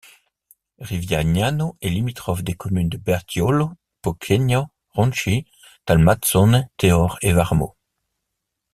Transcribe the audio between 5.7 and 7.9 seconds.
Talmassons, Teor et Varmo.